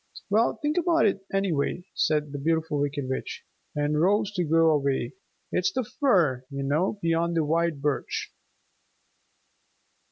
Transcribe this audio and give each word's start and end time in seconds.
"Well, 0.31 0.55
think 0.59 0.79
about 0.79 1.05
it 1.05 1.23
anyway," 1.31 1.83
said 1.93 2.31
the 2.31 2.39
Beautiful 2.39 2.79
Wicked 2.79 3.07
Witch, 3.07 3.43
and 3.75 4.01
rose 4.01 4.31
to 4.31 4.43
go 4.43 4.71
away. 4.71 5.13
"It's 5.51 5.71
the 5.71 5.83
fir, 5.83 6.43
you 6.49 6.63
know, 6.63 6.97
beyond 7.03 7.37
the 7.37 7.43
white 7.45 7.81
birch." 7.83 8.33